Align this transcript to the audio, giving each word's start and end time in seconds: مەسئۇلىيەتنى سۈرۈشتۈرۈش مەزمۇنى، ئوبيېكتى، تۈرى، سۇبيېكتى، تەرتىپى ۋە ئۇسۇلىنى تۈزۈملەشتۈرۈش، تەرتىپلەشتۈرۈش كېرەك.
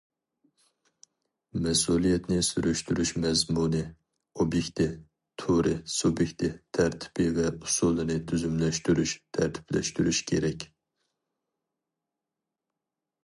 مەسئۇلىيەتنى 1.65 2.37
سۈرۈشتۈرۈش 2.47 3.11
مەزمۇنى، 3.25 3.81
ئوبيېكتى، 4.45 4.87
تۈرى، 5.43 5.75
سۇبيېكتى، 5.97 6.49
تەرتىپى 6.77 7.25
ۋە 7.39 7.47
ئۇسۇلىنى 7.57 8.17
تۈزۈملەشتۈرۈش، 8.31 9.13
تەرتىپلەشتۈرۈش 9.39 10.23
كېرەك. 10.33 10.65